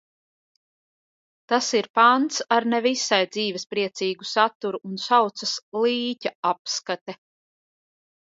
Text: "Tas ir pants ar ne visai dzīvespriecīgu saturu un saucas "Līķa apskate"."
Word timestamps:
"Tas 1.51 1.67
ir 1.79 1.87
pants 1.99 2.39
ar 2.55 2.65
ne 2.71 2.79
visai 2.85 3.19
dzīvespriecīgu 3.35 4.27
saturu 4.31 4.81
un 4.91 4.97
saucas 5.05 5.55
"Līķa 5.83 6.33
apskate"." 6.55 7.19